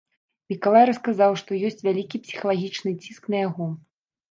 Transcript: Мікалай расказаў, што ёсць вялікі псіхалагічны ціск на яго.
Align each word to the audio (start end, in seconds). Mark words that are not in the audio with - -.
Мікалай 0.53 0.85
расказаў, 0.89 1.31
што 1.43 1.59
ёсць 1.69 1.85
вялікі 1.89 2.23
псіхалагічны 2.25 2.97
ціск 3.03 3.23
на 3.37 3.45
яго. 3.47 3.71